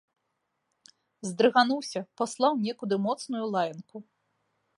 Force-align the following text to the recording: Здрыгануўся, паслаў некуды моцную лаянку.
Здрыгануўся, 1.31 1.99
паслаў 2.23 2.53
некуды 2.65 2.95
моцную 3.05 3.45
лаянку. 3.55 3.97